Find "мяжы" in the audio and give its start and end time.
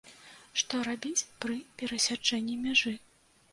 2.65-2.97